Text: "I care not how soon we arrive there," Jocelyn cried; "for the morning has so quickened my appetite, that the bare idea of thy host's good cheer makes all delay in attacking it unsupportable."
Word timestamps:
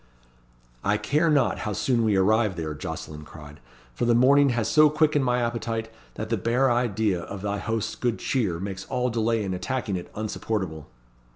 "I 0.83 0.97
care 0.97 1.29
not 1.29 1.59
how 1.59 1.73
soon 1.73 2.03
we 2.03 2.15
arrive 2.15 2.55
there," 2.55 2.73
Jocelyn 2.73 3.23
cried; 3.23 3.59
"for 3.93 4.05
the 4.05 4.15
morning 4.15 4.49
has 4.49 4.67
so 4.67 4.89
quickened 4.89 5.23
my 5.23 5.39
appetite, 5.43 5.91
that 6.15 6.29
the 6.29 6.37
bare 6.37 6.71
idea 6.71 7.21
of 7.21 7.43
thy 7.43 7.59
host's 7.59 7.93
good 7.93 8.17
cheer 8.17 8.59
makes 8.59 8.85
all 8.85 9.11
delay 9.11 9.43
in 9.43 9.53
attacking 9.53 9.97
it 9.97 10.09
unsupportable." 10.15 10.89